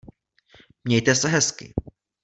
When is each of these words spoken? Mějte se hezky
Mějte 0.83 1.15
se 1.15 1.27
hezky 1.27 1.73